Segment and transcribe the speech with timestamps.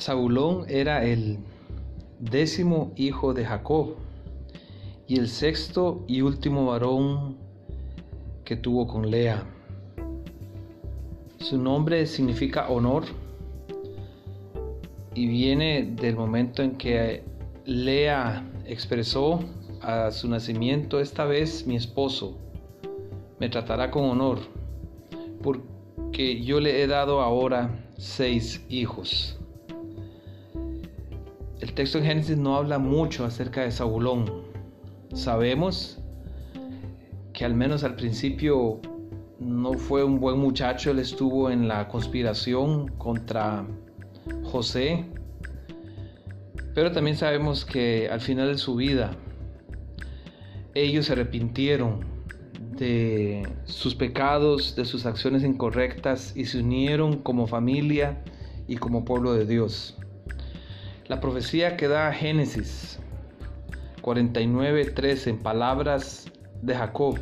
[0.00, 1.38] Saulón era el
[2.18, 3.96] décimo hijo de Jacob
[5.06, 7.36] y el sexto y último varón
[8.44, 9.44] que tuvo con Lea.
[11.38, 13.04] Su nombre significa honor
[15.14, 17.22] y viene del momento en que
[17.66, 19.40] Lea expresó
[19.82, 22.38] a su nacimiento, esta vez mi esposo
[23.38, 24.38] me tratará con honor,
[25.42, 29.39] porque yo le he dado ahora seis hijos.
[31.60, 34.24] El texto en Génesis no habla mucho acerca de Zabulón.
[35.12, 35.98] Sabemos
[37.34, 38.80] que al menos al principio
[39.38, 43.66] no fue un buen muchacho, él estuvo en la conspiración contra
[44.44, 45.04] José,
[46.74, 49.10] pero también sabemos que al final de su vida
[50.74, 52.06] ellos se arrepintieron
[52.78, 58.22] de sus pecados, de sus acciones incorrectas y se unieron como familia
[58.66, 59.99] y como pueblo de Dios.
[61.10, 63.00] La profecía que da Génesis
[64.00, 66.30] 49:13 en palabras
[66.62, 67.18] de Jacob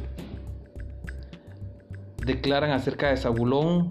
[2.19, 3.89] declaran acerca de Zabulón,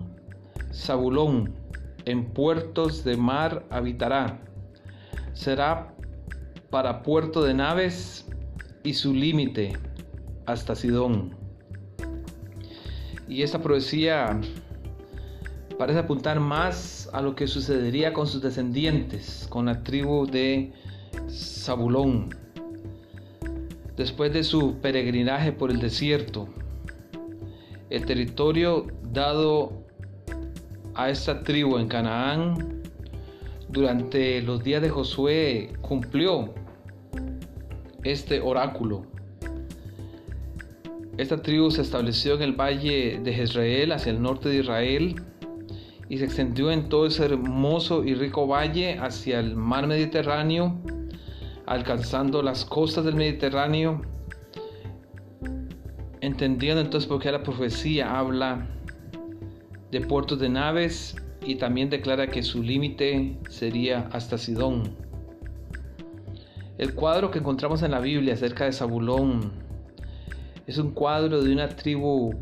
[0.72, 1.52] Zabulón
[2.06, 4.40] en puertos de mar habitará.
[5.34, 5.96] Será
[6.70, 8.30] para puerto de naves
[8.84, 9.74] y su límite
[10.46, 11.36] hasta Sidón.
[13.28, 14.40] Y esta profecía
[15.78, 20.72] parece apuntar más a lo que sucedería con sus descendientes, con la tribu de
[21.30, 22.30] Zabulón,
[23.96, 26.48] después de su peregrinaje por el desierto.
[27.90, 29.72] El territorio dado
[30.96, 32.82] a esta tribu en Canaán
[33.70, 36.54] durante los días de Josué cumplió
[38.04, 39.06] este oráculo.
[41.18, 45.16] Esta tribu se estableció en el valle de Jezreel, hacia el norte de Israel,
[46.10, 50.80] y se extendió en todo ese hermoso y rico valle hacia el mar Mediterráneo,
[51.66, 54.02] alcanzando las costas del Mediterráneo,
[56.22, 58.68] entendiendo entonces por qué la profecía habla
[59.92, 64.96] de puertos de naves y también declara que su límite sería hasta Sidón.
[66.78, 69.52] El cuadro que encontramos en la Biblia acerca de Zabulón
[70.68, 72.36] es un cuadro de una tribu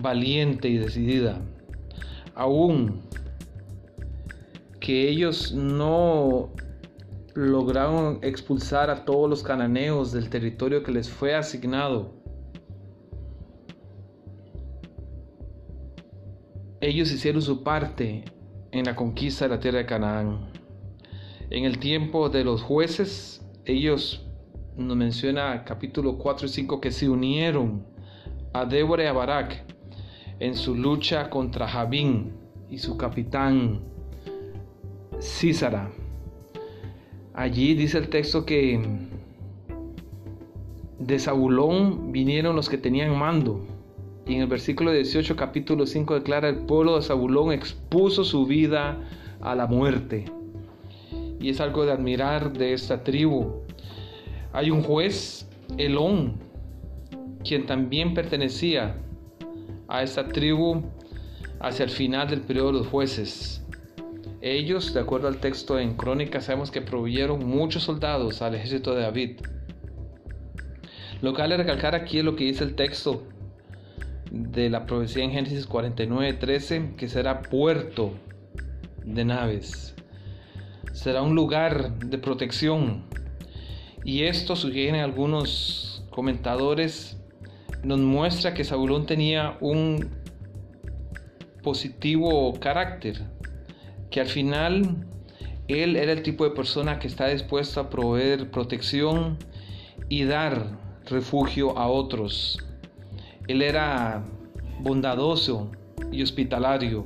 [0.00, 1.40] valiente y decidida.
[2.40, 3.02] Aún
[4.80, 6.54] que ellos no
[7.34, 12.14] lograron expulsar a todos los cananeos del territorio que les fue asignado,
[16.80, 18.24] ellos hicieron su parte
[18.70, 20.50] en la conquista de la tierra de Canaán.
[21.50, 24.26] En el tiempo de los jueces, ellos
[24.78, 27.84] nos menciona capítulo 4 y 5 que se unieron
[28.54, 29.69] a Débora y a Barak
[30.40, 32.32] en su lucha contra Jabín
[32.68, 33.80] y su capitán
[35.20, 35.90] Císara.
[37.34, 38.80] Allí dice el texto que
[40.98, 43.64] de Zabulón vinieron los que tenían mando
[44.30, 48.98] y en el versículo 18, capítulo 5, declara, el pueblo de Zabulón expuso su vida
[49.40, 50.26] a la muerte.
[51.40, 53.62] Y es algo de admirar de esta tribu.
[54.52, 56.34] Hay un juez, Elón,
[57.42, 58.94] quien también pertenecía
[59.90, 60.82] a esta tribu
[61.60, 63.62] hacia el final del periodo de los jueces.
[64.40, 69.02] Ellos, de acuerdo al texto en Crónicas, sabemos que proveyeron muchos soldados al ejército de
[69.02, 69.40] David.
[71.20, 73.22] Lo que vale recalcar aquí es lo que dice el texto
[74.30, 78.14] de la profecía en Génesis 49, 13, que será puerto
[79.04, 79.94] de naves.
[80.92, 83.04] Será un lugar de protección.
[84.04, 87.19] Y esto, sugieren algunos comentadores,
[87.82, 90.08] nos muestra que Zabulón tenía un
[91.62, 93.22] positivo carácter,
[94.10, 95.06] que al final
[95.68, 99.38] él era el tipo de persona que está dispuesto a proveer protección
[100.08, 102.58] y dar refugio a otros
[103.50, 104.22] él era
[104.78, 105.72] bondadoso
[106.12, 107.04] y hospitalario.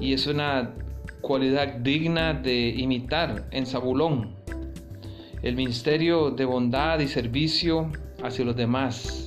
[0.00, 0.74] Y es una
[1.20, 4.34] cualidad digna de imitar en Zabulón.
[5.40, 7.92] El ministerio de bondad y servicio
[8.24, 9.23] hacia los demás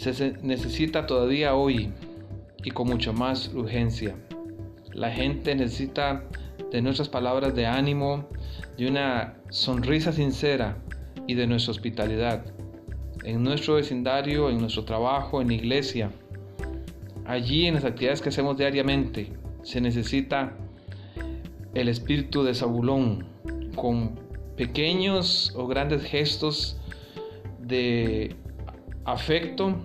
[0.00, 1.92] se necesita todavía hoy
[2.64, 4.16] y con mucha más urgencia.
[4.94, 6.24] La gente necesita
[6.72, 8.26] de nuestras palabras de ánimo,
[8.78, 10.78] de una sonrisa sincera
[11.26, 12.44] y de nuestra hospitalidad
[13.24, 16.10] en nuestro vecindario, en nuestro trabajo, en la iglesia,
[17.26, 19.32] allí en las actividades que hacemos diariamente,
[19.62, 20.56] se necesita
[21.74, 23.26] el espíritu de Zabulón
[23.76, 24.18] con
[24.56, 26.78] pequeños o grandes gestos
[27.60, 28.34] de
[29.04, 29.76] afecto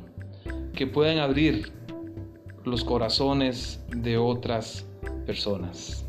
[0.74, 1.72] que pueden abrir
[2.64, 4.86] los corazones de otras
[5.26, 6.05] personas.